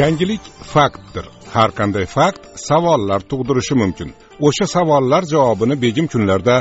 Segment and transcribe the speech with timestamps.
[0.00, 1.26] yangilik faktdir.
[1.54, 4.08] Har qanday fakt savollar tug'dirishi mumkin.
[4.46, 6.56] O'sha savollar javobini begim kunlarda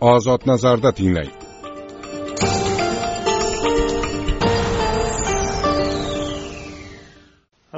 [0.00, 1.32] ozod nazarda tinglang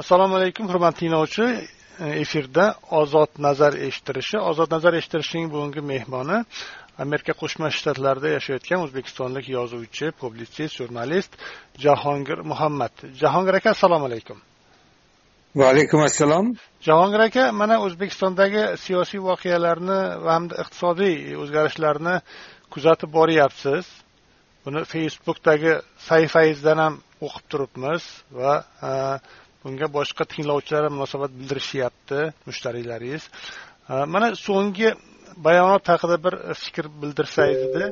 [0.01, 1.45] assalomu alaykum hurmatli tinglovchi.
[2.23, 6.37] Efirda ozod nazar eshittirishi ozod nazar eshittirishning bugungi mehmoni
[7.03, 11.31] amerika qo'shma shtatlarida yashayotgan o'zbekistonlik yozuvchi publitsist jurnalist
[11.85, 12.93] jahongir muhammad.
[13.21, 14.37] Jahongir aka assalomu alaykum.
[15.55, 16.49] Va alaykum assalom.
[16.83, 22.15] Jahongir aka mana o'zbekistondagi siyosiy voqealarni va hamda iqtisodiy o'zgarishlarni
[22.73, 23.85] kuzatib boryapsiz.
[24.65, 26.97] Buni facebookdagi sahifangizdan ham
[27.27, 28.03] o'qib turibmiz
[28.39, 28.53] va
[28.89, 28.91] e,
[29.63, 32.19] bunga boshqa tinglovchilar ham munosabat bildirishyapti
[32.49, 33.23] mushtariylaringiz.
[33.91, 34.89] E, mana so'nggi
[35.47, 37.85] bayonot haqida bir fikr bildirsangiz edi.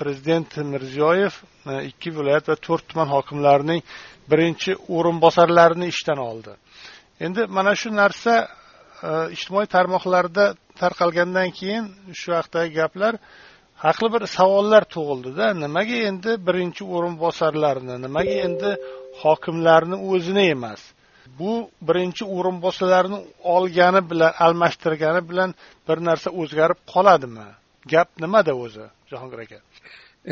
[0.00, 1.34] Prezident mirziyoyev
[1.70, 3.84] e, ikki viloyat va to'rt tuman hokimlarining
[4.30, 6.56] birinchi o'rinbosarlarini ishdan oldi.
[7.24, 8.34] Endi mana shu narsa
[9.08, 10.44] e, ijtimoiy tarmoqlarda
[10.80, 11.84] tarqalgandan keyin
[12.20, 13.14] shu haqidagi gaplar
[13.84, 15.46] haqli bir savollar tug'ildida.
[15.64, 18.70] Nimaga endi birinchi o'rinbosarlarni nimaga endi
[19.22, 20.82] hokimlarni o'zini emas
[21.38, 21.52] bu
[21.88, 23.18] birinchi o'rinbosarlarni
[23.54, 25.50] olgani bilan almashtirgani bilan
[25.88, 27.48] bir narsa o'zgarib qoladimi?
[27.92, 29.58] Gap nimada o'zi jahongir aka?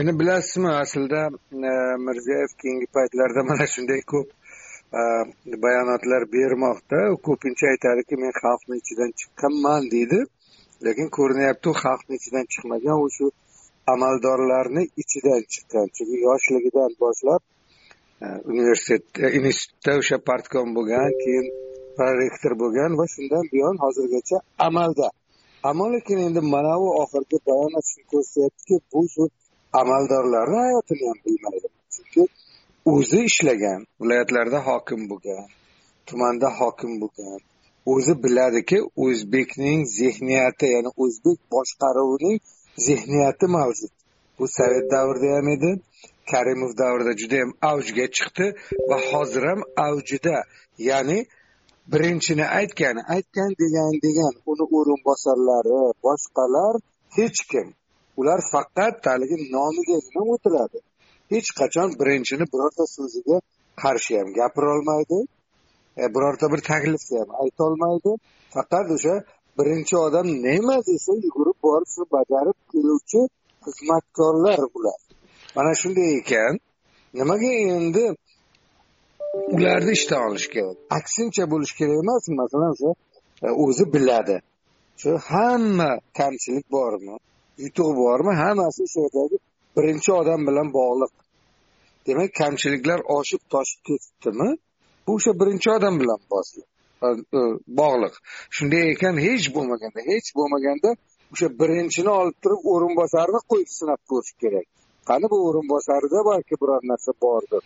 [0.01, 1.21] Endi bilasizmi aslida
[1.69, 1.73] e,
[2.07, 4.29] mirziyoyev keyingi paytlarda mana shunday ko'p
[5.65, 6.99] bayonotlar bermoqda.
[7.15, 10.21] U ko'pincha aytadiki men xalqni ichidan chiqqanman deydi.
[10.87, 13.27] Lekin ko'rinyapti u xalqni ichidan chiqmagan u shu
[13.93, 15.87] amaldorlarni ichidan chiqqan.
[15.97, 17.43] Chunki yoshligidan boshlab
[18.51, 21.47] universitetda institutda o'sha partkom bo'lgan keyin
[21.97, 25.09] prorektor bo'lgan va shundan buyon hozirgacha amalda.
[25.69, 29.25] Ammo lekin endi mana bu oxirgi bayonot shuni ko'rsatyaptiki bu shu
[29.81, 31.69] amaldorlarni hayotini ham bilmaydi.
[31.95, 32.23] Chunki
[32.85, 35.47] o'zi ishlagan viloyatlarda hokim bo'lgan
[36.07, 37.41] tumanda hokim bo'lgan
[37.93, 42.39] o'zi biladiki o'zbekning zehniyati ya'ni o'zbek boshqaruvining
[42.87, 43.93] zehniyati mavjud.
[44.39, 45.71] Bu sovet davrida ham edi
[46.31, 48.47] karimov davrida judayam avjga chiqdi
[48.89, 50.37] va hozir ham avjida.
[50.91, 51.19] Ya'ni
[51.93, 56.75] birinchini aytgan aytgan degan degan uni o'rinbosarlari boshqalar
[57.17, 57.67] hech kim.
[58.21, 60.79] Ular faqat haligi nomigagina o'tiradi
[61.33, 63.37] hech qachon birinchini birorta so'ziga
[63.83, 65.19] qarshi ham gapirolmaydi
[66.01, 68.13] e, birorta bir taklifni ham aytolmaydi.
[68.55, 69.15] Faqat o'sha
[69.59, 73.21] birinchi odam nima desa yugurib borib shuni bajarib keluvchi
[73.65, 75.01] xizmatkorlar ular
[75.57, 76.55] mana shunday ekan.
[77.19, 78.05] Nimaga endi
[79.55, 80.77] ularni ishdan olish kerak?
[80.99, 82.91] Aksincha bo'lishi kerak emasmi masalan o'sha
[83.47, 84.37] e, o'zi biladi.
[85.01, 87.15] Shu hamma kamchilik bormi
[87.65, 89.37] yutuq bormi hammasi o'sha yerdagi
[89.79, 91.13] birinchi odam bilan bog'liq.
[92.07, 94.49] Demak kamchiliklar oshib toshib ketibdimi
[95.07, 96.21] bu o'sha birinchi odam bilan
[97.07, 97.09] e,
[97.81, 98.15] bog'liq.
[98.57, 100.91] Shunday ekan hech bo'lmaganda hech bo'lmaganda
[101.33, 104.67] o'sha birinchini olib turib o'rinbosarni qo'yib sinab ko'rish kerak.
[105.09, 107.63] Qani bu o'rinbosarida balki biror narsa bordir?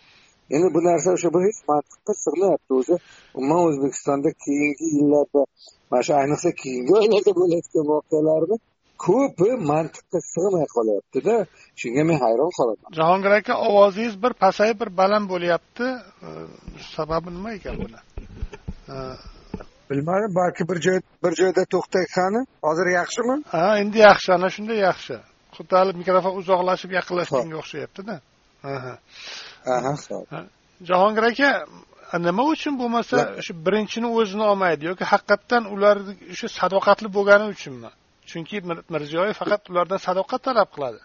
[0.55, 2.95] Endi bu narsa o'sha bir hech mantiqqa sig'mayapti o'zi.
[3.39, 5.41] Umuman o'zbekistonda keyingi yillarda
[5.89, 8.57] mana shu ayniqsa keyingi oylarda bo'layotgan voqealarni
[9.07, 11.35] ko'pi mantiqqa sig'may qolyaptida.
[11.81, 12.89] Shunga men hayron qolaman.
[12.99, 15.85] Jahongir aka ovozingiz bir pasayib bir baland bo'lyapti.
[16.95, 17.99] Sababi nima ekan buni?
[19.89, 23.35] Bilmadim balki bir joy bir joyda to'xtang qani hozir yaxshimi?
[23.55, 25.15] Ha endi yaxshi ana shunday yaxshi.
[25.55, 28.15] Xuddi hali mikrofon uzoqlashib yaqinlashganga o'xshayaptida.
[30.89, 31.49] Jahongir aka
[32.27, 35.95] nima uchun bo'lmasa shu birinchini o'zini olmaydi yoki haqiqatdan ular
[36.33, 37.89] o'sha sadoqatli bo'lgani uchunmi
[38.29, 38.57] chunki
[38.93, 41.01] mirziyoyev faqat ulardan sadoqat talab qiladi.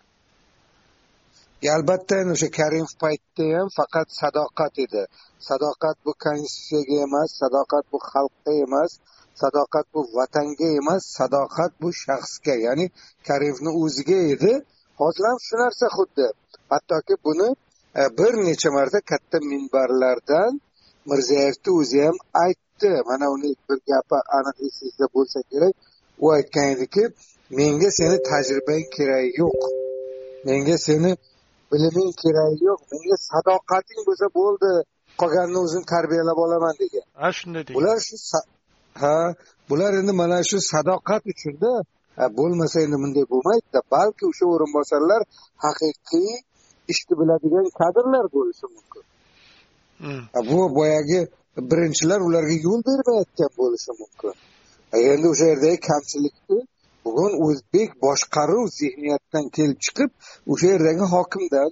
[1.77, 5.03] Albatta endi o'sha karimov paytida ham faqat sadoqat edi.
[5.49, 8.91] Sadoqat bu konstitutsiyaga emas sadoqat bu xalqqa emas
[9.41, 12.87] sadoqat bu vatanga emas sadoqat bu shaxsga ya'ni
[13.29, 14.53] karimovni o'ziga edi.
[15.01, 16.27] Hozir ham shu narsa xuddi.
[16.73, 17.49] Hattoki buni
[18.01, 20.53] e, bir necha marta katta minbarlardan
[21.11, 22.93] mirziyoyevni o'zi ham aytdi.
[23.09, 25.75] Mana uni bir gapi aniq esingizda bo'lsa kerak.
[26.25, 27.03] U aytgan ediki
[27.59, 29.61] menga seni tajribang keragi yo'q.
[30.47, 31.11] Menga seni
[31.71, 32.81] biliming keragi yo'q.
[32.93, 34.73] Menga sadoqating bo'lsa bo'ldi
[35.21, 37.07] qolganini o'zim tarbiyalab olaman degan.
[37.23, 37.77] Ha shunday degan.
[37.79, 38.17] Bular shu
[39.03, 39.17] ha
[39.71, 41.73] bular endi mana shu sadoqat uchunda
[42.39, 45.21] bo'lmasa endi bunday bo'lmaydida balki o'sha o'rinbosarlar
[45.65, 46.31] haqiqiy
[46.93, 49.05] ishni biladigan kadrlar bo'lishi mumkin.
[50.51, 51.21] Bu boyagi
[51.71, 54.35] birinchilar ularga yo'l bermayotgan bo'lishi mumkin
[54.97, 56.59] E, endi o'sha yerdagi kamchilikni
[57.05, 60.11] bugun o'zbek boshqaruv zehniyatidan kelib chiqib
[60.53, 61.71] o'sha yerdagi hokimdan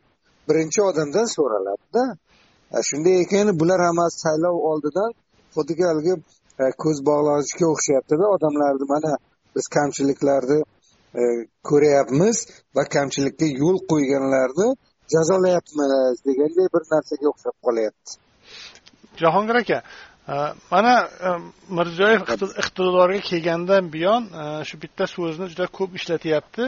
[0.48, 2.04] birinchi odamdan so'raladida
[2.76, 5.10] e, shunday ekan bular hammasi saylov oldidan
[5.54, 6.14] xuddiki haligi
[6.62, 9.12] e, ko'z bog'lashga o'xshayaptida odamlarni mana
[9.54, 10.60] biz kamchiliklarni
[11.68, 12.36] ko'ryapmiz
[12.76, 14.68] va kamchilikka yo'l qo'yganlarni
[15.14, 18.10] jazolayapmiz deganday bir narsaga o'xshab qolyapti.
[19.22, 19.78] Jahongir aka
[20.72, 20.94] mana
[21.78, 22.22] mirziyoyev
[22.62, 24.22] iqtidorga kelgandan buyon
[24.68, 26.64] shu bitta so'zni juda ko'p ishlatyapti.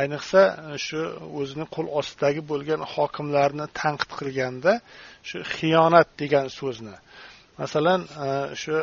[0.00, 0.42] Ayniqsa
[0.86, 1.00] shu
[1.40, 4.72] o'zini qo'l ostidagi bo'lgan hokimlarni tanqid qilganda
[5.28, 6.96] shu xiyonat degan so'zni.
[7.60, 8.28] Masalan e,
[8.62, 8.76] shu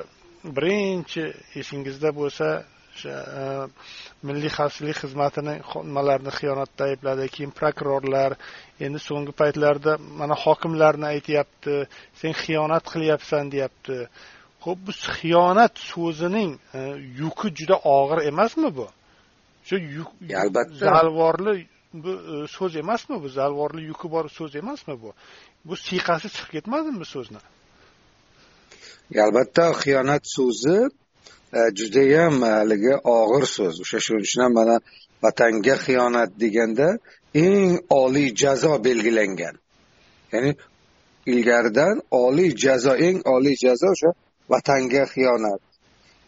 [0.57, 1.24] birinchi
[1.62, 2.48] esingizda bo'lsa
[2.94, 3.44] o'sha e,
[4.28, 5.56] milliy xavfsizlik xizmatini
[5.90, 7.28] nimalarini xiyonatda aybladi.
[7.36, 8.36] Keyin prokurorlar
[8.86, 11.75] endi so'nggi paytlarda mana hokimlarni aytyapti
[12.22, 13.98] sen xiyonat qilyapsan deyapti.
[14.66, 16.80] Ho'p bu xiyonat so'zining e,
[17.22, 18.88] yuki juda og'ir emasmi bu?
[19.68, 19.75] Shu
[20.44, 20.75] albatta.
[20.86, 21.54] zalvorli
[22.04, 22.12] bu
[22.56, 23.28] so'z emasmi bu?
[23.40, 25.10] Zalvorli yuki bor so'z emasmi bu?
[25.68, 27.42] Bu siyqasi chiqib ketmadimi so'zni?
[29.25, 31.02] Albatta xiyonat so'zi e,
[31.53, 33.75] Э, judayam haligi og'ir so'z.
[33.83, 34.75] O'sha shuning uchun ham mana
[35.23, 36.88] vatanga xiyonat deganda
[37.45, 37.71] eng
[38.01, 39.55] oliy jazo belgilangan.
[40.33, 40.51] Ya'ni
[41.31, 44.09] ilgaridan oliy jazo eng oliy jazo o'sha
[44.53, 45.61] vatanga xiyonat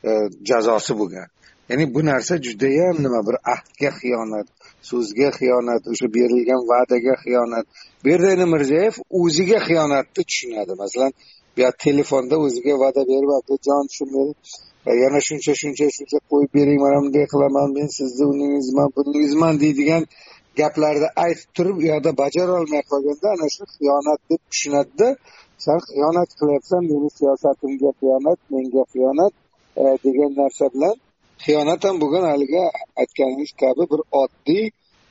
[0.09, 0.11] e,
[0.49, 1.27] jazosi bo'lgan.
[1.69, 4.47] Ya'ni bu narsa judayam nima bir ahdga xiyonat
[4.89, 7.65] so'zga xiyonat o'sha berilgan va'daga xiyonat.
[8.01, 10.73] Bu yerda endi mirziyoyev o'ziga xiyonatni tushunadi.
[10.83, 11.11] Masalan
[11.55, 13.29] buyoq telefonda o'ziga va'da berib
[13.67, 14.33] jon shu meni
[14.89, 20.03] E, yana shuncha shuncha shuncha qo'yib bering mana bunday qilaman men sizni uningizman buningizman deydigan
[20.59, 25.07] gaplarni aytib turib u yoqda bajarolmay qolganda ana shu xiyonat deb tushunadida.
[25.65, 29.33] San xiyonat qilyapsan meni siyosatimga xiyonat menga xiyonat
[29.81, 30.95] e, degan narsa bilan
[31.45, 32.63] xiyonat ham bugun haligi
[33.01, 34.65] aytganingiz kabi bir oddiy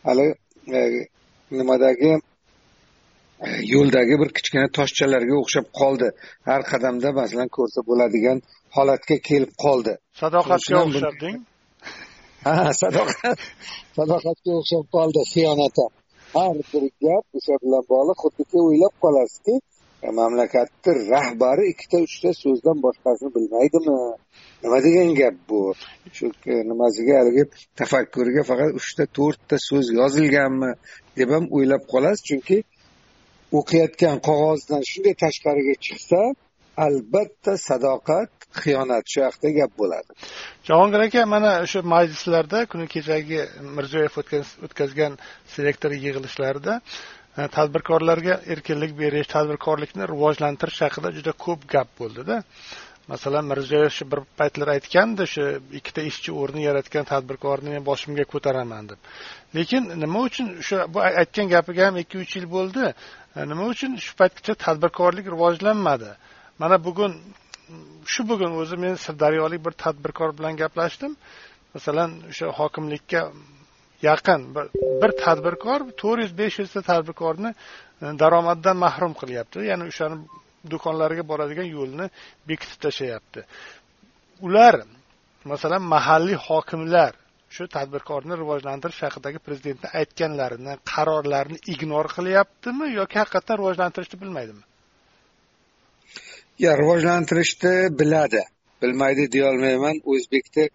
[0.06, 0.29] hali
[0.77, 0.81] e,
[1.59, 2.12] nimadagi
[3.75, 6.09] yo'ldagi bir kichkina toshchalarga o'xshab qoldi.
[6.49, 8.38] Har qadamda masalan ko'rsa bo'ladigan
[8.76, 9.93] holatga kelib qoldi.
[10.21, 11.37] Sadoqatga o'xshabding
[12.44, 13.38] ha sadoqat
[13.99, 15.93] sadoqatga o'xshab qoldi xiyonat ham
[16.37, 19.55] har bir gap o'sha bilan bog'liq xuddiki o'ylab qolasizki
[20.06, 23.97] e, mamlakatni rahbari ikkita uchta so'zdan boshqasini bilmaydimi?
[24.62, 25.61] Nima degan gap bu?
[26.17, 26.27] Shu
[26.70, 27.44] nimasiga haligi
[27.81, 30.70] tafakkurga faqat uchta to'rtta so'z yozilganmi
[31.19, 32.23] deb ham o'ylab qolasiz.
[32.29, 32.59] Chunki
[33.59, 36.20] o'qiyotgan qog'ozdan shunday tashqariga chiqsa
[36.76, 38.31] albatta sadoqat
[38.62, 40.11] xiyonat shu haqida gap bo'ladi.
[40.69, 43.41] Jahongir aka mana o'sha majlislarda kuni kechagi
[43.76, 44.15] mirziyoyev
[44.67, 45.12] o'tkazgan
[45.55, 46.75] selektor yig'ilishlarida
[47.38, 52.37] e, tadbirkorlarga erkinlik berish tadbirkorlikni rivojlantirish haqida juda ko'p gap bo'ldida.
[53.12, 55.43] Masalan mirziyoyev shu bir paytlar aytgandi shu
[55.79, 59.00] ikkita ishchi o'rni yaratgan tadbirkorni men boshimga ko'taraman deb.
[59.56, 62.85] Lekin nima uchun o'sha bu aytgan gapiga ham ikki uch yil bo'ldi.
[63.37, 66.12] E, nima uchun shu paytgacha tadbirkorlik rivojlanmadi?
[66.59, 67.12] Mana bugun
[68.12, 71.12] shu bugun o'zi men sirdaryolik bir tadbirkor bilan gaplashdim.
[71.75, 73.21] Masalan o'sha hokimlikka
[74.09, 74.67] yaqin bir,
[75.03, 77.51] bir tadbirkor to'rt yuz besh yuzta tadbirkorni
[78.03, 79.56] e, daromaddan mahrum qilyapti.
[79.71, 80.17] Ya'ni o'shani
[80.73, 82.06] do'konlariga boradigan yo'lni
[82.49, 83.41] bekitib tashlayapti.
[84.47, 84.75] Ular
[85.53, 87.12] masalan mahalliy hokimlar
[87.55, 94.62] shu tadbirkorni rivojlantirish haqidagi prezidentni aytganlarini qarorlarini ignor qilyaptimi yoki haqiqatdan rivojlantirishni bilmaydimi?
[96.59, 98.43] Yo rivojlantirishni biladi.
[98.82, 99.96] Bilmaydi deyolmayman.
[100.13, 100.69] O'zbekni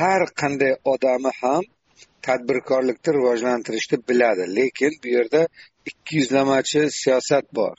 [0.00, 1.62] har qanday odami ham
[2.26, 4.44] tadbirkorlikni rivojlantirishni biladi.
[4.56, 5.42] Lekin bu yerda
[5.90, 7.76] ikki yuzlamachi siyosat bor.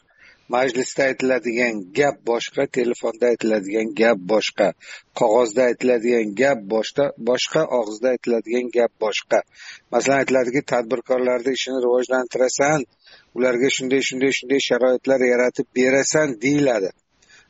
[0.56, 4.68] Majlisda aytiladigan gap boshqa telefonda aytiladigan gap boshqa
[5.20, 9.40] qog'ozda aytiladigan gap boshqa boshqa og'izda aytiladigan gap boshqa.
[9.94, 12.86] Masalan aytiladiki tadbirkorlarni ishini rivojlantirasan
[13.38, 16.90] ularga shunday shunday shunday sharoitlar yaratib berasan deyiladi.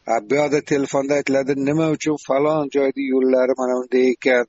[0.08, 4.46] Bu yoqda telefonda aytiladi nima uchun falon joyni yo'llari mana bunday ekan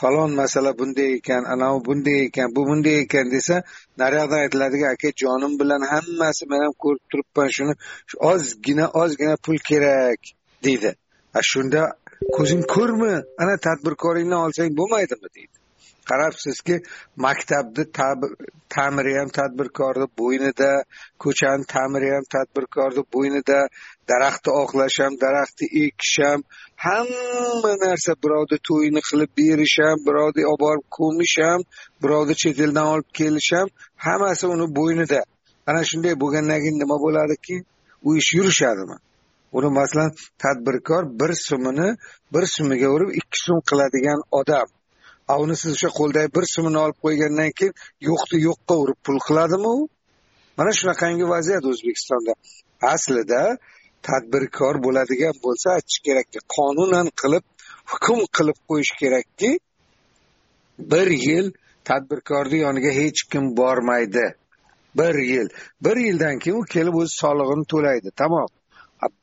[0.00, 3.56] falon masala bunday ekan anavi bunday ekan bu bunday ekan desa
[4.02, 7.74] nariyoqdan aytiladiki aka jonim bilan hammasi men ham ko'rib turibman shuni
[8.32, 10.20] ozgina ozgina pul kerak
[10.64, 10.90] deydi.
[11.52, 11.82] Shunda
[12.36, 13.14] ko'zing ko'rmi?
[13.42, 15.28] Ana tadbirkoringdan olsang bo'lmaydimi?
[15.36, 15.59] deydi.
[16.10, 16.76] Qarabsizki
[17.24, 17.84] maktabni
[18.74, 20.70] ta'miri ham tadbirkorni bo'ynida
[21.24, 23.58] ko'chani ta'miri ham tadbirkorni bo'ynida
[24.10, 26.40] daraxtni oqlash ham daraxtni ekish ham
[26.84, 31.60] hamma narsa birovni to'yini qilib berish ham birovni olib borib ko'mish ham
[32.02, 33.68] birovni chet eldan olib kelish ham
[34.06, 35.20] hammasi uni bo'ynida.
[35.68, 37.56] Ana shunday bo'lgandan keyin nima bo'ladiki?
[38.06, 38.96] U ish yurishadimi?
[39.56, 40.10] Uni masalan
[40.42, 41.88] tadbirkor bir so'mini
[42.34, 44.68] bir so'miga urib ikki so'm qiladigan odam.
[45.30, 47.74] A uni siz o'sha qo'ldagi bir so'mini olib qo'ygandan keyin
[48.08, 49.80] yo'qni yo'qqa urib pul qiladimi u?
[50.58, 52.32] Mana shunaqangi vaziyat o'zbekistonda.
[52.94, 53.42] Aslida
[54.08, 57.44] tadbirkor bo'ladigan bo'lsa aytish kerakki qonunan qilib
[57.92, 59.50] hukm qilib qo'yish kerakki
[60.92, 61.46] bir yil
[61.88, 64.26] tadbirkorni yoniga hech kim bormaydi.
[64.98, 65.48] Bir yil.
[65.84, 68.08] Bir yildan keyin u kelib o'z solig'ini to'laydi.
[68.20, 68.50] Tamom.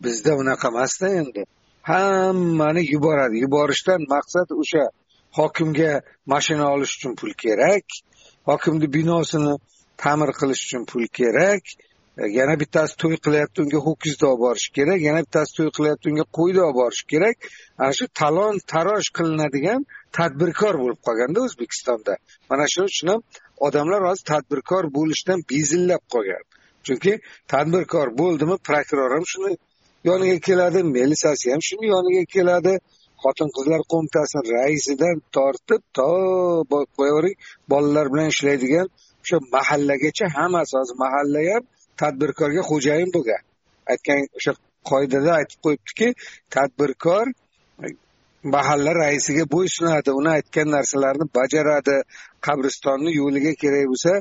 [0.04, 1.42] Bizda unaqa emasda endi.
[1.92, 3.36] Hammani yuboradi.
[3.46, 4.84] Yuborishdan maqsad o'sha
[5.40, 5.92] hokimga
[6.34, 7.86] mashina olish uchun pul kerak
[8.50, 9.54] hokimni binosini
[10.04, 11.64] ta'mir qilish uchun pul kerak.
[12.22, 16.26] E, yana bittasi to'y qilyapti unga ho'kizni olib borish kerak yana bittasi to'y qilyapti unga
[16.38, 17.36] qo'yni olib borish kerak.
[17.82, 19.82] Ana shu talon taroj qilinadigan
[20.18, 22.14] tadbirkor bo'lib qolganda o'zbekistonda.
[22.50, 23.22] Mana shuning uchun ham
[23.68, 26.44] odamlar hozir tadbirkor bo'lishdan bezillab qolgan.
[26.86, 27.14] Chunki
[27.54, 29.54] tadbirkor bo'ldimi prokuror ham shuni
[30.10, 32.74] yoniga keladi militsiyasi ham shuni yoniga keladi.
[33.24, 36.10] Xotin qizlar qo'mitasi raisidan tortib to
[36.98, 37.38] qo'yavering
[37.72, 38.88] bolalar bilan ishlaydigan
[39.24, 41.64] o'sha mahallagacha hammasi hozir mahalla ham
[42.02, 43.42] tadbirkorga xo'jayin bo'lgan
[43.92, 44.52] aytgan o'sha
[44.92, 46.08] qoidada aytib qo'yibdiki
[46.56, 47.26] tadbirkor
[48.56, 50.10] mahalla raisiga bo'ysunadi.
[50.20, 51.98] Uni aytgan narsalarini bajaradi.
[52.48, 54.14] Qabristonni yo'liga kerak bo'lsa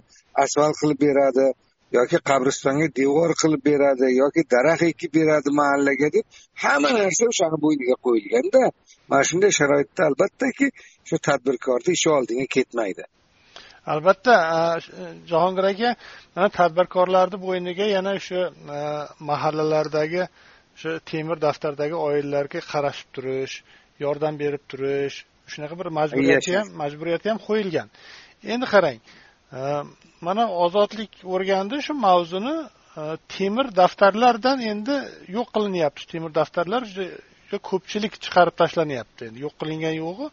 [0.44, 1.46] asfalt qilib beradi.
[1.92, 6.24] Yoki qabristonga devor qilib beradi yoki daraxt ekib beradi mahallaga deb
[6.64, 8.62] hamma narsa o'shani bo'yniga qo'yilganda
[9.10, 10.66] mana shunday sharoitda albattaki
[11.08, 13.04] shu tadbirkorni ishi oldinga ketmaydi.
[13.92, 14.34] Albatta
[15.32, 15.90] jahongir aka
[16.36, 18.40] mana tadbirkorlarni bo'yniga yana o'sha
[19.30, 20.22] mahallalardagi
[20.76, 23.54] o'sha temir daftardagi oilalarga qarashib turish
[24.04, 25.16] yordam berib turish
[25.52, 27.88] shunaqa bir majburiyati ham majburiyati ham qo'yilgan.
[28.54, 28.98] Endi qarang
[29.52, 29.82] Э,
[30.20, 32.56] mana ozodlik o'rgandi shu mavzuni.
[32.96, 34.96] Э, temir daftarlardan endi
[35.36, 36.06] yo'q qilinyapti.
[36.12, 39.38] Temir daftarlar juda ko'pchilik chiqarib tashlanyapti endi.
[39.46, 40.26] Yo'q qilingan yo'g'i.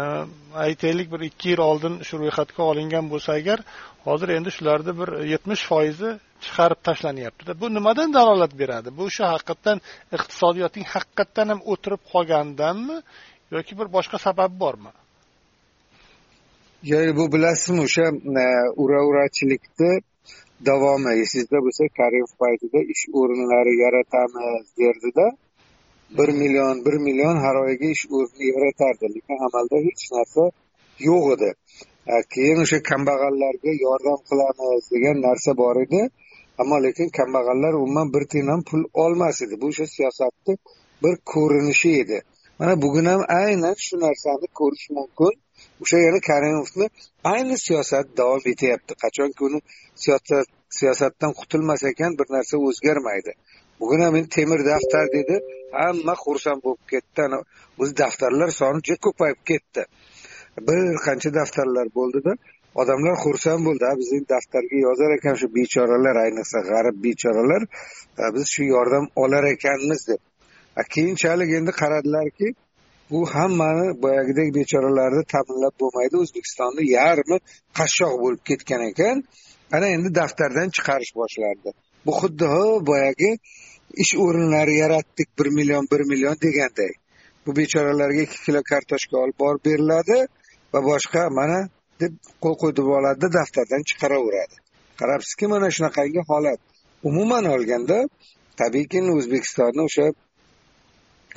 [0.00, 0.04] Э,
[0.66, 3.58] aytaylik bir ikki yil oldin shu ro'yxatga olingan bo'lsa agar
[4.06, 6.10] hozir endi shularni bir yetmish foizi
[6.44, 7.52] chiqarib tashlanyaptida.
[7.60, 8.88] Bu nimadan dalolat beradi?
[8.98, 9.78] Bu shu haqiqatdan
[10.16, 12.96] iqtisodiyotning haqiqatdan ham o'tirib qolganidanmi
[13.56, 14.92] yoki bir boshqa sababi bormi?
[16.90, 18.06] Ya'ni bu bilasizmi o'sha
[18.44, 18.46] e,
[18.82, 19.92] uraurachilikni
[20.68, 25.26] davomi esingizda bo'lsa karimov paytida ish o'rinlari yaratamiz derdida
[26.18, 29.04] bir million bir million har oyga ish o'rni yaratardi.
[29.14, 30.44] Lekin amalda hech narsa
[31.08, 31.50] yo'q edi.
[32.12, 36.02] E, keyin o'sha kambag'allarga yordam qilamiz degan narsa bor edi.
[36.60, 39.54] Ammo lekin kambag'allar umuman bir tiyin ham pul olmas edi.
[39.62, 40.54] Bu o'sha siyosatni
[41.02, 42.18] bir ko'rinishi edi.
[42.58, 45.34] Mana bugun ham aynan shu narsani ko'rish mumkin.
[45.82, 46.86] O'sha yana karimovni
[47.32, 49.60] ayni siyosat davom etyapti qachonki uni
[50.02, 53.32] siyosat siyosatdan qutulmas ekan bir narsa o'zgarmaydi.
[53.80, 55.36] Bugun ham endi temir daftar dedi
[55.82, 57.18] hamma xursand bo'lib ketdi.
[57.26, 57.38] Ana
[57.80, 59.82] o'zi daftarlar soni juda ko'payib ketdi.
[60.66, 62.32] Bir qancha daftarlar bo'ldida
[62.80, 63.84] odamlar xursand bo'ldi.
[64.00, 67.62] Biz endi daftarga yozar ekan shu bechoralar ayniqsa g'arib bechoralar
[68.34, 70.20] biz shu yordam olar ekanmiz deb.
[70.94, 72.46] Keyinchalik endi qaradilarki
[73.10, 76.16] bu hammani boyagidek bechoralarni ta'minlab bo'lmaydi.
[76.24, 77.38] O'zbekistonni yarmi
[77.78, 79.16] qashshoq bo'lib ketgan ekan.
[79.76, 81.70] Ana endi daftardan chiqarish boshlandi.
[82.06, 82.46] Bu xuddi
[82.90, 83.30] boyagi
[84.02, 86.92] ish o'rinlari yaratdik bir million bir million deganday.
[87.46, 90.18] Bu bechoralarga ikki kilo kartoshka olib borib beriladi
[90.72, 91.58] va boshqa mana
[92.02, 94.56] deb qo'l qo'ydirib oladida daftardan chiqaraveradi
[95.00, 96.60] qarabsizki mana shunaqangi holat.
[97.08, 97.98] Umuman olganda
[98.60, 100.06] tabiiyki o'zbekistonni o'sha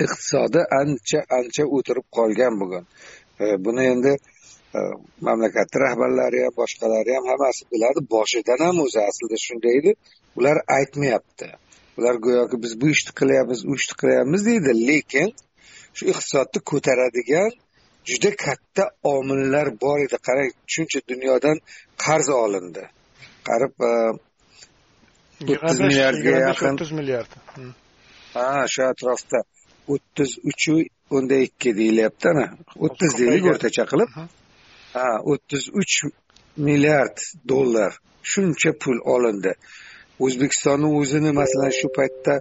[0.04, 2.84] iqtisodi ancha ancha o'tirib qolgan bugun.
[3.42, 4.12] E, buni endi
[4.76, 4.78] e,
[5.26, 8.00] mamlakatni rahbarlari ham boshqalari ham hammasi biladi.
[8.14, 9.94] Boshidan ham o'zi aslida shunday edi.
[10.38, 11.48] Ular aytmayapti.
[11.98, 14.70] Ular go'yoki biz bu ishni qilyapmiz u ishni qilyapmiz deydi.
[14.90, 15.28] Lekin
[15.96, 17.50] shu iqtisodni ko'taradigan
[18.10, 20.16] juda katta omillar bor edi.
[20.28, 21.56] Qarang shuncha dunyodan
[22.04, 22.84] qarz olindi.
[23.48, 23.92] Qarib e,
[25.52, 27.30] o'ttiz milliardga yaqin o'ttiz milliard.
[28.34, 29.40] Ha shu atrofda
[29.92, 30.74] o'ttiz uchu
[31.16, 32.46] o'nda ikki deyilyapti ana
[32.84, 34.10] o'ttiz deylik o'rtacha qilib
[34.96, 35.94] ha o'ttiz uch
[36.58, 37.18] milliard
[37.48, 37.98] dollar.
[38.22, 39.52] Shuncha pul olindi.
[40.24, 42.34] O'zbekistonni o'zini masalan shu paytda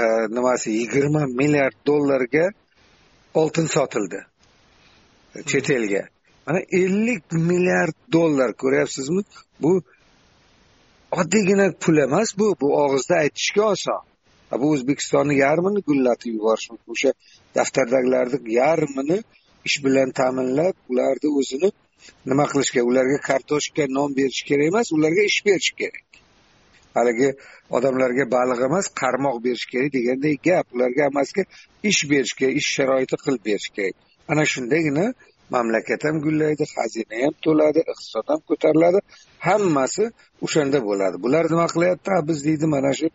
[0.00, 0.02] e,
[0.36, 2.46] nimasi yigirma milliard dollarga
[3.34, 4.20] oltin sotildi.
[5.46, 6.02] Chet elga.
[6.46, 9.22] Mana ellik milliard dollar ko'ryapsizmi?
[9.62, 9.82] Bu
[11.20, 14.00] oddiygina pul emas bu bu og'izda aytishga oson
[14.60, 17.10] bu o'zbekistonni yarmini gullatib yuborish mumkin o'sha
[17.56, 19.18] daftardagilarni yarmini
[19.68, 21.70] ish bilan ta'minlab ularni o'zini
[22.30, 26.06] nima qilishga ularga kartoshka non berish kerak emas ularga ish berish kerak.
[26.96, 27.28] Haligi
[27.76, 30.66] odamlarga baliq emas qarmoq berish kerak deganday gap.
[30.76, 31.44] Ularga hammasiga
[31.90, 33.96] ish berish kerak ish sharoiti qilib berish kerak.
[34.30, 35.06] Ana shundagina
[35.50, 38.98] mamlakat ham gullaydi xazina ham to'ladi iqtisod ham ko'tariladi.
[39.46, 40.04] Hammasi
[40.44, 41.16] o'shanda bo'ladi.
[41.24, 42.10] Bular nima qilyapti?
[42.28, 43.08] Biz deydi mana shu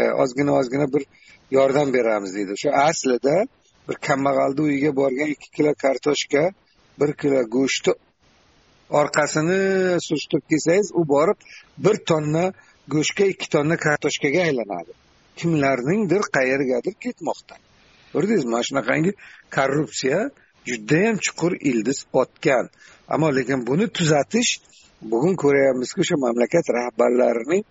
[0.00, 1.02] e, ozgina ozgina bir
[1.50, 2.50] yordam beramiz deydi.
[2.56, 3.36] O'sha aslida
[3.88, 6.42] bir kambag'alni uyiga borgan ikki kilo kartoshka
[7.00, 7.94] bir kilo go'shtni
[9.00, 9.60] orqasini
[10.06, 11.38] surishtirib kelsangiz u borib
[11.84, 12.44] bir tonna
[12.94, 14.92] go'shtga ikki tonna kartoshkaga aylanadi.
[15.40, 17.54] Kimlarningdir qayergadir ketmoqda.
[18.12, 19.12] Ko'rdingizmi mana shunaqangi
[19.56, 20.20] korrupsiya
[20.68, 22.68] judayam chuqur ildiz otgan.
[23.08, 24.50] Ammo lekin buni tuzatish
[25.12, 27.64] bugun ko'ryapmizki o'sha mamlakat rahbarlarining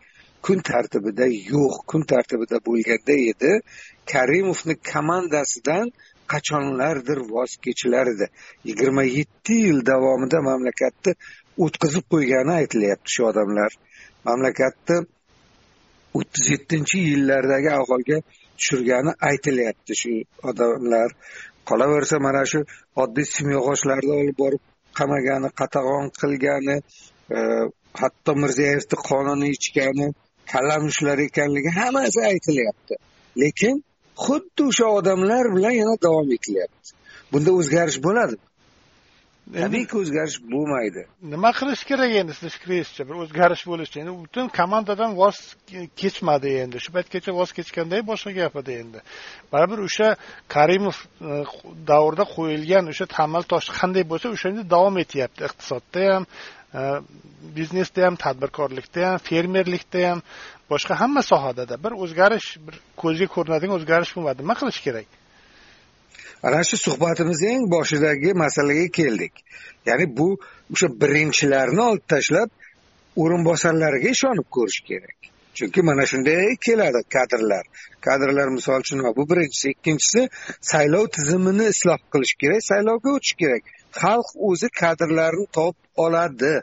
[0.46, 3.52] kun tartibida yo'q kun tartibida bo'lganda edi.
[4.12, 5.86] Karimovni komandasidan
[6.32, 8.28] qachonlardir voz kechilar edi.
[8.70, 11.12] Yigirma yetti yil davomida mamlakatni
[11.64, 13.72] o'tkazib qo'ygani aytilyapti shu odamlar.
[14.28, 14.98] Mamlakatni
[16.20, 18.18] o'ttiz yettinchi yillardagi ahvolga
[18.58, 20.14] tushirgani aytilyapti shu
[20.52, 21.10] odamlar.
[21.70, 22.60] Qolaversa mana shu
[23.04, 24.62] oddiy simyog'ochlarni olib borib
[25.00, 26.78] qamagani qatag'on qilgani
[27.38, 27.40] e,
[28.02, 30.08] hatto mirziyoyevni qonini ichgani
[30.52, 32.94] kalamushlar ekanligi hammasi aytilyapti.
[33.42, 33.76] Lekin
[34.26, 36.90] xuddi o'sha odamlar bilan yana davom etilyapti
[37.32, 38.36] bunda o'zgarish bo'ladi.
[39.54, 41.04] Tabiiyki o'zgarish bo'lmaydi.
[41.34, 43.06] Nima qilish kerak endi sizni fikringizcha?
[43.10, 45.38] Bir o'zgarish bo'lishi endi butun komandadan voz
[46.02, 46.82] kechmadi endi.
[46.84, 49.00] Shu paytgacha voz kechganda boshqa gap edi endi.
[49.54, 50.10] Baribir o'sha
[50.56, 51.42] karimov e,
[51.92, 55.42] davrida qo'yilgan o'sha tamal tosh qanday bo'lsa o'shanda davom etyapti.
[55.50, 56.24] Iqtisodda ham
[56.80, 56.82] e,
[57.58, 60.20] biznesda ham tadbirkorlikda ham fermerlikda ham
[60.72, 64.40] boshqa hamma sohada bir o'zgarish bir ko'zga ko'rinadigan o'zgarish bo'lmadi.
[64.44, 65.19] Nima qilish kerak
[66.44, 69.34] ana shu suhbatimizning boshidagi masalaga keldik.
[69.90, 70.28] Ya'ni bu
[70.74, 72.50] o'sha birinchilarni olib tashlab
[73.22, 75.18] o'rinbosarlariga ishonib ko'rish kerak.
[75.58, 77.66] Chunki mana shunday keladi kadrlar.
[78.08, 80.22] Kadrlar misol uchun bu birinchisi ikkinchisi
[80.72, 83.64] saylov tizimini isloh qilish kerak saylovga o'tish kerak.
[84.02, 86.56] Xalq o'zi kadrlarni topib oladi.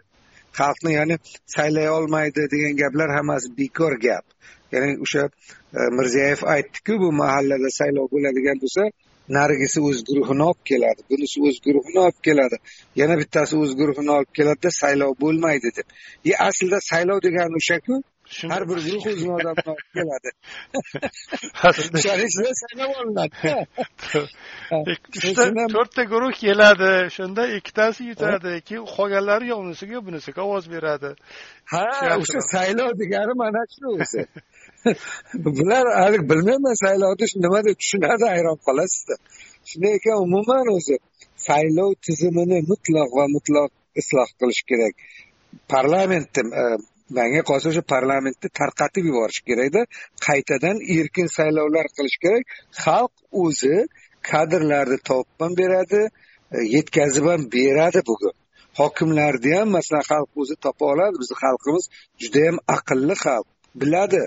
[0.58, 1.16] Xalqni ya'ni
[1.56, 4.24] saylay olmaydi degan gaplar hammasi bekor gap.
[4.72, 5.22] Ya'ni o'sha
[5.78, 8.82] e, mirziyoyev aytdiku bu mahallada saylov bo'ladigan bo'lsa
[9.28, 11.00] narigisi o'z guruhini olib keladi.
[11.11, 12.57] Bunisi o'z guruhini olib keladi.
[12.96, 15.87] Yana bittasi o'z guruhini olib keladida saylov bo'lmaydi deb.
[16.31, 18.03] E aslida saylov degani o'shaku
[18.48, 20.31] har bir guruh o'zini odamini olib keladi.
[21.98, 23.37] O'shani ichida saylov olinadi.
[25.77, 26.92] To'rtta guruh keladi.
[27.16, 31.11] Shunda ikkitasi yutadi keyin qolganlari yo unisiga bunisiga ovoz beradi.
[31.72, 31.85] Ha
[32.22, 34.22] o'sha saylov degani mana shu o'zi
[35.57, 39.14] bular hali bilmayman saylovni nima deb tushunadi hayron qolasizda.
[39.68, 40.96] Shunday ekan umuman o'zi
[41.49, 43.70] saylov tizimini mutlaq va mutlaq
[44.01, 44.94] isloh qilish kerak.
[45.75, 46.64] Parlamentni e,
[47.18, 49.83] manga qolsa o'sha parlamentni tarqatib yuborish kerakda
[50.27, 52.44] qaytadan erkin saylovlar qilish kerak.
[52.85, 53.77] Xalq o'zi
[54.31, 56.03] kadrlarni topib ham beradi
[56.55, 58.35] e, yetkazib ham beradi bugun.
[58.81, 61.14] Hokimlarni ham masalan xalq o'zi topa oladi.
[61.22, 61.85] Bizni xalqimiz
[62.22, 63.49] judayam aqlli xalq.
[63.80, 64.22] Biladi.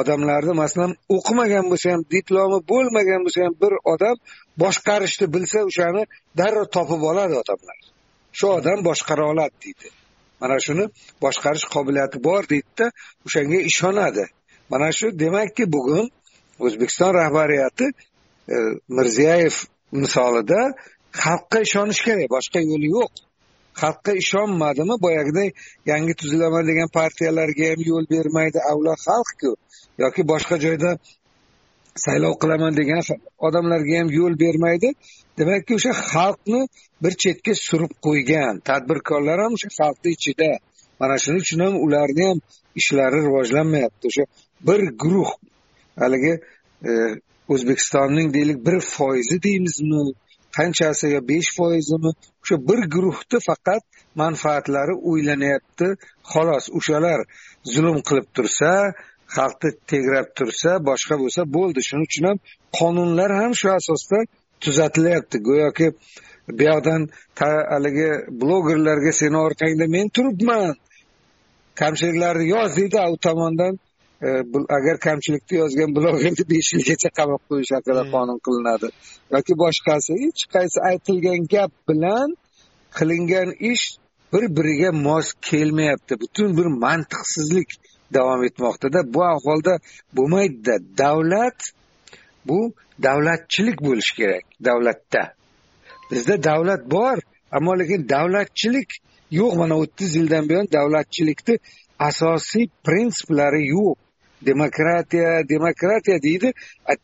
[0.00, 4.16] Odamlarni masalan o'qimagan bo'lsa ham diplomi bo'lmagan bo'lsa ham bir odam
[4.62, 6.02] boshqarishni bilsa o'shani
[6.38, 7.78] darrov topib oladi odamlar.
[8.38, 9.88] Shu odam boshqara oladi deydi.
[10.40, 10.84] Mana shuni
[11.24, 12.86] boshqarish qobiliyati bor deydida
[13.26, 14.24] o'shanga ishonadi.
[14.72, 16.06] Mana shu demakki bugun
[16.64, 17.86] o'zbekiston rahbariyati
[18.54, 18.56] e,
[18.96, 19.56] mirziyoyev
[20.02, 20.60] misolida
[21.22, 23.12] xalqqa ishonish kerak boshqa yo'li yo'q.
[23.82, 24.94] Xalqqa ishonmadimi?
[25.04, 25.48] Boyagiday
[25.90, 29.50] yangi tuzilaman degan partiyalarga ham yo'l bermaydi avlo xalqku
[30.02, 30.90] yoki boshqa joyda
[32.04, 33.00] saylov qilaman degan
[33.46, 34.88] odamlarga ham yo'l bermaydi.
[35.38, 36.60] Demakki o'sha xalqni
[37.02, 40.50] bir chetga surib qo'ygan tadbirkorlar ham o'sha xalqni ichida.
[41.00, 42.38] Mana shuning uchun ham ularni ham
[42.80, 44.04] ishlari rivojlanmayapti.
[44.10, 44.24] O'sha
[44.68, 45.30] bir guruh
[46.02, 46.34] haligi
[46.88, 46.90] e,
[47.52, 50.02] o'zbekistonning deylik bir foizi deymizmi?
[50.56, 52.10] Qanchasi yo besh foizimi?
[52.42, 53.82] O'sha bir guruhni faqat
[54.22, 55.88] manfaatlari o'ylanyapti
[56.32, 57.20] xolos o'shalar
[57.72, 58.72] zulm qilib tursa
[59.36, 61.80] xalqni tegrab tursa boshqa bo'lsa bo'ldi.
[61.88, 62.38] Shuning uchun ham
[62.78, 64.18] qonunlar ham shu asosda
[64.62, 65.36] tuzatilyapti.
[65.48, 65.86] Go'yoki
[66.56, 67.00] bu yoqdan
[67.72, 68.10] haligi
[68.40, 70.74] blogerlarga seni orqangda men turibman.
[71.80, 73.72] Kamchiliklarni yoz deydi u tomondan
[74.76, 78.12] agar kamchilikni yozgan blogerni besh yilgacha qamab qo'yish haqida hmm.
[78.14, 78.88] qonun qilinadi
[79.34, 82.28] yoki boshqasi hech qaysi aytilgan gap bilan
[82.98, 83.84] qilingan ish
[84.32, 86.20] bir biriga mos kelmayapti.
[86.20, 87.70] Butun bir mantiqsizlik
[88.14, 89.74] davom etmoqdada bu ahvolda
[90.16, 90.74] bo'lmaydida.
[90.98, 91.60] Davlat
[92.48, 95.22] bu davlatchilik bo'lishi kerak davlatda.
[96.10, 97.16] Bizda davlat bor
[97.56, 98.90] ammo lekin davlatchilik
[99.30, 99.52] yo'q.
[99.60, 101.54] Mana o'ttiz yildan buyon davlatchilikni
[102.08, 103.96] asosiy prinsiplari yo'q
[104.46, 106.52] demokratiya demokratiya deydi.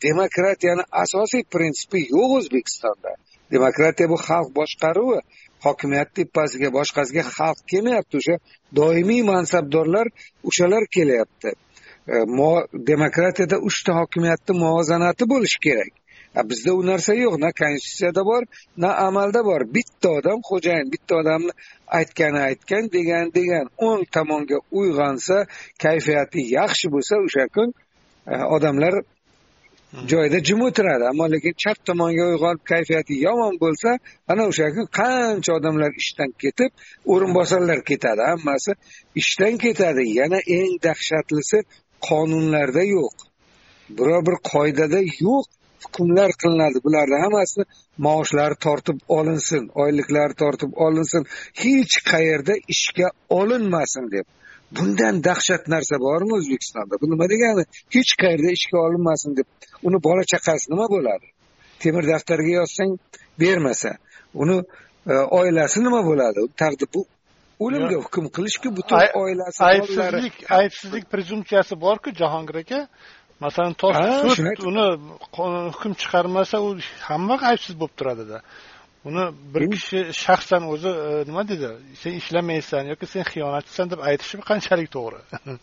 [0.02, 3.12] Demokratiyani asosiy prinsipi yo'q o'zbekistonda.
[3.50, 5.20] Demokratiya bu xalq boshqaruvi.
[5.66, 8.36] Hokimiyat tepasiga boshqasiga xalq kelmayapti o'sha.
[8.78, 10.06] Doimiy mansabdorlar
[10.48, 11.50] o'shalar kelyapti.
[12.14, 12.14] E,
[12.92, 15.92] demokratiyada uchta hokimiyatni muvozanati bo'lishi kerak.
[16.50, 17.34] Bizda u narsa yo'q.
[17.44, 18.42] Na konstitutsiyada bor
[18.76, 19.60] na amalda bor.
[19.76, 21.52] Bitta odam xo'jayin bitta odamni
[21.98, 25.36] aytgani aytgan degani degan o'ng tomonga uyg'onsa
[25.84, 27.68] kayfiyati yaxshi bo'lsa o'sha kun
[28.32, 28.94] e, odamlar
[30.10, 31.04] joyida jim o'tiradi.
[31.10, 33.90] Ammo lekin chap tomonga uyg'onib kayfiyati yomon bo'lsa
[34.32, 36.70] ana o'sha kun qancha odamlar ishdan ketib
[37.12, 38.22] o'rinbosarlar ketadi.
[38.30, 38.72] Hammasi
[39.20, 40.02] ishdan ketadi.
[40.20, 41.58] Yana eng dahshatlisi
[42.08, 43.16] qonunlarda yo'q.
[43.96, 45.46] Biror bir qoidada yo'q.
[45.86, 46.78] Hukmlar qilinadi.
[46.86, 47.60] Bularni hammasi
[48.06, 51.22] maoshlari tortib olinsin oyliklari tortib olinsin.
[51.62, 54.26] Hech qayerda ishga olinmasin deb.
[54.76, 56.94] Bundan dahshat narsa bormi o'zbekistonda?
[57.02, 57.64] Bu nima degani?
[57.96, 59.46] Hech qayerda ishga olinmasin deb.
[59.86, 61.26] Uni bola chaqasi nima bo'ladi?
[61.82, 62.96] Temir daftarga yozsang
[63.40, 63.92] bermasa
[64.42, 64.56] uni
[65.12, 66.40] e, oilasi nima bo'ladi?
[66.62, 67.02] Taqdir bu
[67.64, 72.80] o'limga hukm qilishku butun oilasi aybsizlik aybsizlik prezumpsiyasi borku jahongir aka
[73.40, 73.74] masalan
[74.36, 74.86] sud uni
[75.74, 76.68] hukm chiqarmasa u
[77.08, 78.38] hamma aybsiz bo'lib turadida.
[79.08, 81.68] Uni bir kishi shaxsan o'zi e, nima dedi
[82.02, 85.20] sen ishlamaysan yoki sen xiyonatchisan deb aytishi qanchalik to'g'ri?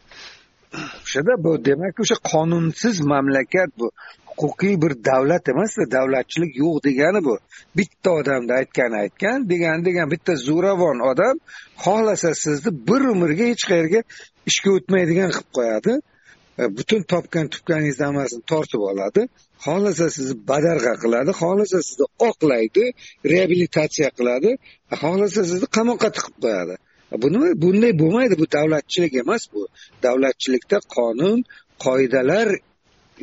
[1.04, 3.88] O'shada bu demak o'sha qonunsiz mamlakat bu
[4.42, 7.36] huquqiy bir davlat emasda davlatchilik yo'q degani bu.
[7.78, 11.36] Bitta odamni aytgani aytgan degani degan bitta zo'ravon odam
[11.84, 14.02] xohlasa sizni bir umrga hech qayerga
[14.50, 15.94] ishga o'tmaydigan qilib qo'yadi
[16.58, 19.22] butun topgan tutganingizni hammasini tortib oladi.
[19.66, 22.84] Xohlasa sizni badarg'a qiladi xohlasa sizni oqlaydi
[23.34, 24.52] reabilitatsiya qiladi
[24.92, 26.76] e, xohlasa sizni qamoqqa tiqib qo'yadi.
[27.14, 27.48] E, bu nima?
[27.64, 28.36] Bunday bo'lmaydi.
[28.42, 29.62] Bu davlatchilik emas bu
[30.06, 31.38] davlatchilikda qonun
[31.86, 32.48] qoidalar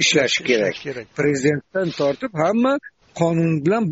[0.02, 0.74] ishlashi kerak.
[1.18, 2.72] prezidentdan tortib hamma
[3.20, 3.84] qonun bilan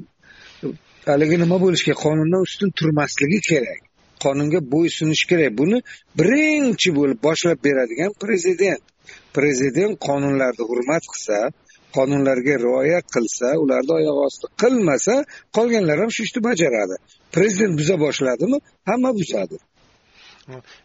[1.11, 3.81] haligi nima bo'lishi kerak qonundan ustun turmasligi kerak.
[4.25, 5.51] Qonunga bo'ysunish kerak.
[5.61, 5.79] Buni
[6.19, 8.83] birinchi bo'lib boshlab beradigan prezident
[9.39, 11.39] prezident qonunlarni hurmat qilsa
[11.97, 15.15] qonunlarga rioya qilsa ularni oyoq osti qilmasa
[15.57, 16.97] qolganlar ham shu ishni bajaradi.
[17.37, 18.59] Prezident buza boshladimi?
[18.91, 19.59] Hamma buzadi.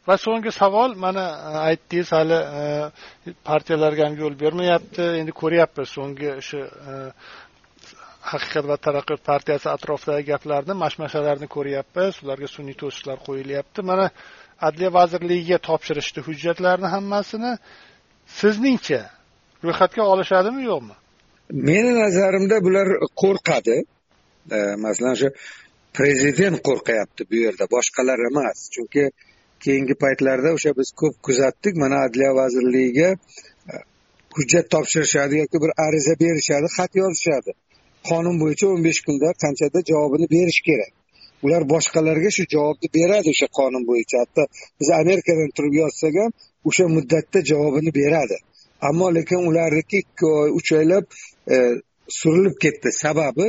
[0.08, 2.64] Va so'nggi savol mana e, aytdingiz hali e,
[3.50, 5.04] partiyalarga ham yo'l bermayapti.
[5.22, 6.60] Endi ko'ryapmiz so'nggi shu
[6.92, 6.96] e,
[8.32, 12.20] haqiqat va taraqqiyot partiyasi atrofidagi gaplarni mashmashalarni ko'ryapmiz.
[12.26, 13.88] Ularga sun'iy to'siqlar qo'yilyapti.
[13.92, 14.06] Mana
[14.68, 17.54] adliya vazirligiga topshirishdi hujjatlarni hammasini.
[18.40, 19.02] Sizningcha
[19.64, 20.96] ro'yxatga olishadimi yo'qmi?
[21.70, 22.88] Meni nazarimda bular
[23.22, 23.78] qo'rqadi.
[24.58, 25.30] E, masalan shu
[25.98, 28.58] prezident qo'rqyapti bu yerda boshqalar emas.
[28.76, 29.04] Chunki
[29.64, 33.10] keyingi paytlarda o'sha biz ko'p kuzatdik mana adliya vazirligiga
[33.72, 33.74] e,
[34.38, 37.52] hujjat topshirishadi yoki bir ariza berishadi xat yozishadi.
[38.10, 40.92] Qonun bo'yicha o'n besh kunda qanchada javobini berish kerak?
[41.46, 44.16] Ular boshqalarga shu javobni beradi o'sha qonun bo'yicha.
[44.24, 44.44] Hatto
[44.80, 46.32] biz amerikadan turib yozsak ham
[46.68, 48.38] o'sha muddatda javobini beradi.
[48.90, 51.06] Ammo lekin ularniki ikki oy uch oylab
[51.54, 51.56] e,
[52.20, 52.90] surilib ketdi.
[53.04, 53.48] Sababi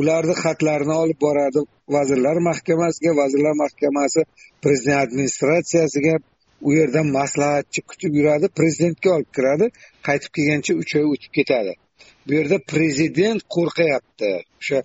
[0.00, 1.60] ularni xatlarini olib boradi
[1.96, 4.20] vazirlar mahkamasiga vazirlar mahkamasi
[4.62, 6.14] prezident administratsiyasiga
[6.66, 9.66] u yerdan maslahatchi kutib yuradi prezidentga olib kiradi
[10.06, 11.72] qaytib kelgancha uch oy o'tib ketadi.
[12.26, 14.30] Bu yerda prezident qo'rqyapti.
[14.60, 14.78] O'sha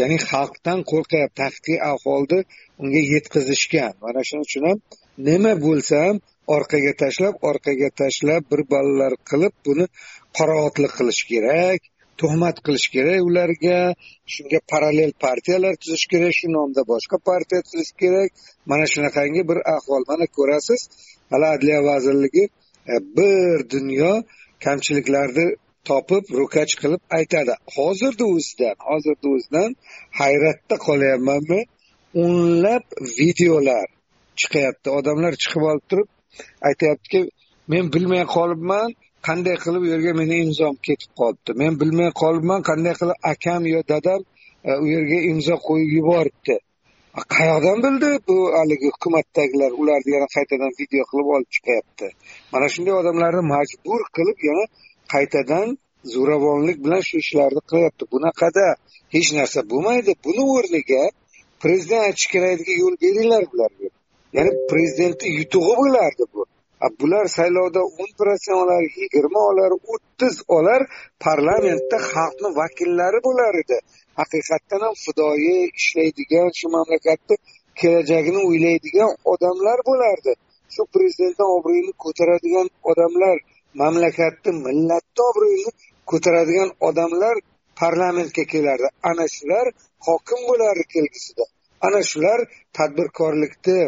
[0.00, 2.40] ya'ni xalqdan qo'rqyapti haqiqiy ahvolni
[2.82, 3.92] unga yetkazishgan.
[4.04, 4.78] Mana shuning uchun ham
[5.28, 6.16] nima bo'lsa ham
[6.56, 9.86] orqaga tashlab orqaga tashlab bir ballar qilib buni
[10.38, 11.80] qorovotlik qilish kerak
[12.22, 13.80] tuhmat qilish kerak ularga.
[14.32, 18.28] Shunga parallel partiyalar tuzish kerak shu nomda boshqa partiya tuzish kerak.
[18.70, 20.02] Mana shunaqangi bir ahvol.
[20.10, 20.80] Mana ko'rasiz
[21.32, 22.44] hali adliya vazirligi
[22.92, 24.12] e, bir dunyo
[24.64, 25.46] kamchiliklarni
[25.88, 27.54] topib ro'kach qilib aytadi.
[27.76, 29.70] Hozirni o'zidan hozirni o'zidan
[30.20, 31.60] hayratda qolyapmanmi?
[32.22, 32.84] O'nlab
[33.18, 33.86] videolar
[34.42, 36.08] chiqyapti odamlar chiqib olib turib
[36.68, 37.20] aytyaptiki
[37.72, 38.88] men bilmay qolibman
[39.28, 41.50] qanday qilib u yerga meni imzom ketib qolibdi.
[41.62, 44.20] Men bilmay qolibman qanday qilib akam yo dadam
[44.68, 46.56] e, u yerga imzo qo'yib yuboribdi.
[47.36, 49.70] Qayoqdan bildi bu haligi hukumatdagilar?
[49.80, 52.06] Ularni yana qaytadan video qilib olib chiqyapti.
[52.52, 54.64] Mana shunday odamlarni majbur qilib yana
[55.14, 55.66] qaytadan
[56.14, 58.04] zo'ravonlik bilan shu ishlarni qilyapti.
[58.14, 58.66] Bunaqada
[59.14, 60.12] hech narsa bo'lmaydi.
[60.26, 61.02] Buni o'rniga
[61.62, 63.88] prezident aytishi kerakdiki yo'l beringlar bularga.
[64.36, 66.42] Ya'ni prezidentni yutug'i bo'lardi bu.
[67.00, 70.80] Bular saylovda o'n protsent olar yigirma olar o'ttiz olar
[71.26, 73.78] parlamentda xalqni vakillari bo'lar edi.
[74.20, 77.36] Haqiqatdan ham fidoyi ishlaydigan shu mamlakatni
[77.80, 80.32] kelajagini o'ylaydigan odamlar bo'lardi.
[80.74, 83.36] Shu prezidentni obro'yini ko'taradigan odamlar
[83.82, 85.70] mamlakatni millatni obro'yini
[86.10, 87.36] ko'taradigan odamlar
[87.80, 88.88] parlamentga kelardi.
[89.10, 89.66] Ana shular
[90.06, 91.44] hokim bo'lardi kelgusida.
[91.86, 92.38] Ana shular
[92.76, 93.78] tadbirkorlikni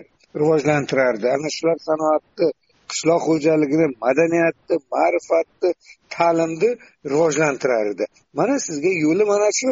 [0.41, 1.27] rivojlantirardi.
[1.37, 2.49] Ana shular sanoatni
[2.91, 5.71] qishloq xo'jaligini madaniyatni ma'rifatni
[6.15, 6.71] ta'limni
[7.13, 8.05] rivojlantirar edi
[8.39, 9.71] mana sizga yo'li mana shu.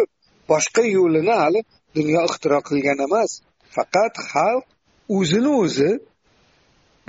[0.50, 1.60] Boshqa yo'lini hali
[1.96, 3.30] dunyo ixtiro qilgan emas.
[3.76, 4.66] Faqat xalq
[5.18, 5.90] o'zini o'zi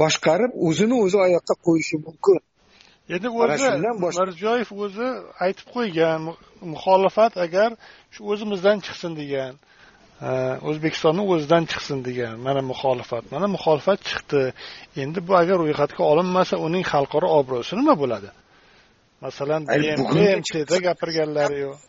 [0.02, 2.40] boshqarib o'zini o'zi oyoqqa qo'yishi mumkin.
[3.16, 3.70] Endi o'zi
[4.04, 5.08] mirziyoyev o'zi
[5.46, 6.20] aytib qo'ygan
[6.74, 7.70] muxolifat agar
[8.14, 9.54] shu o'zimizdan chiqsin degan
[10.70, 13.24] o'zbekistonni o'zidan chiqsin degan mana muxolifat.
[13.32, 14.42] Mana muxolifat chiqdi.
[15.04, 18.30] Endi bu agar ro'yxatga olinmasa uning xalqaro obro'si nima bo'ladi?
[19.26, 21.80] Masalan bmtda gapirganlari yo'q.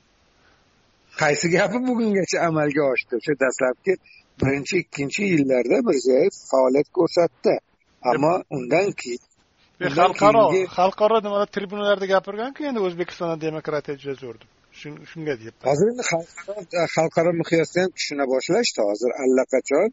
[1.22, 3.12] qaysi gapi bugungacha amalga oshdi?
[3.20, 3.92] O'sha dastlabki
[4.40, 7.54] birinchi ikkinchi yillarda mirziyoyev faoliyat ko'rsatdi.
[8.10, 9.22] Ammo undan keyin
[9.98, 10.44] xalqaro
[10.78, 15.66] xalqaro nimalar tribunalarda gapirganku endi o'zbekistonda demokratiya juda zo'r deb shunga deyapman.
[15.70, 16.04] Hozir endi
[16.96, 19.88] xalqaro miqyosda ham tushuna boshlashdi hozir allaqachon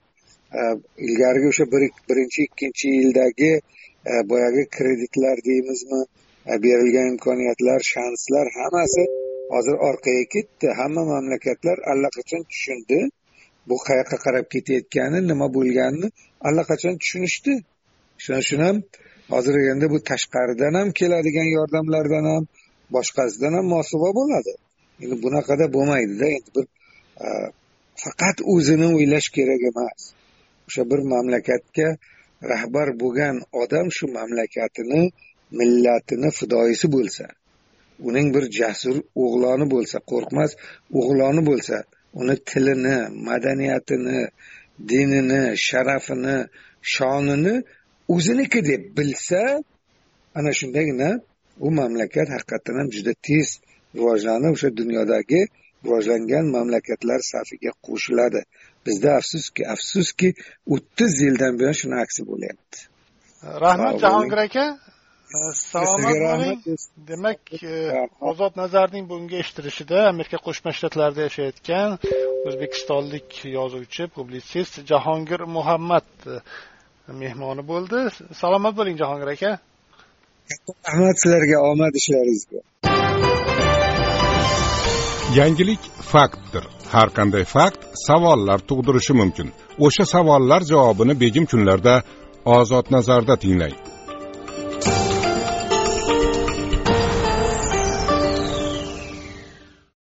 [0.60, 0.62] e,
[1.06, 1.66] ilgarigi o'sha
[2.10, 3.52] birinchi ikkinchi yildagi
[4.12, 6.02] e, boyagi kreditlar deymizmi
[6.52, 9.04] e, berilgan imkoniyatlar shanslar hammasi
[9.54, 10.68] hozir orqaga ketdi.
[10.80, 13.00] Hamma mamlakatlar allaqachon tushundi.
[13.70, 16.08] Bu qayoqqa qarab ketayotgani nima bo'lganini
[16.48, 17.54] allaqachon tushunishdi.
[18.24, 18.78] Shuning uchun ham
[19.34, 22.44] hozir endi bu tashqaridan ham keladigan yordamlardan ham
[22.96, 24.54] boshqasidan ham mosuvo bo'ladi.
[25.04, 26.66] Endi bunaqada bo'lmaydida endi bir
[27.26, 27.28] e,
[28.04, 30.02] faqat o'zini o'ylash kerak emas.
[30.68, 31.88] O'sha bir mamlakatga
[32.52, 35.02] rahbar bo'lgan odam shu mamlakatini
[35.60, 37.26] millatini fidoyisi bo'lsa
[38.08, 40.52] uning bir jasur o'g'loni bo'lsa qo'rqmas
[41.00, 41.78] o'g'loni bo'lsa
[42.20, 44.20] uni tilini madaniyatini
[44.90, 46.38] dinini sharafini
[46.94, 47.56] shonini
[48.14, 49.42] o'ziniki deb bilsa
[50.38, 51.10] ana shundagina
[51.66, 53.48] u mamlakat haqiqatdan ham juda tez
[53.98, 55.42] rivojlanib o'sha dunyodagi
[55.86, 58.42] rivojlangan mamlakatlar safiga qo'shiladi.
[58.86, 60.30] Bizda afsuski afsuski
[60.74, 62.78] o'ttiz yildan buyon shuni aksi bo'lyapti.
[63.66, 64.66] Rahmat jahongir aka.
[65.74, 66.60] Salomat bo'ling
[67.10, 67.74] demak e,
[68.30, 71.90] ozod nazarning bugungi eshittirishida amerika qo'shma shtatlarida yashayotgan
[72.48, 76.42] o'zbekistonlik yozuvchi publitsist jahongir muhammad e,
[77.24, 78.00] mehmoni bo'ldi.
[78.44, 79.52] Salomat bo'ling jahongir aka.
[80.90, 82.60] Rahmat sizlarga omad ishlaringizga
[85.36, 85.80] yangilik
[86.12, 86.64] faktdir.
[86.92, 89.48] Har qanday fakt savollar tug'dirishi mumkin.
[89.86, 91.94] O'sha savollar javobini begim kunlarda
[92.46, 93.91] ozod nazarda tinglang.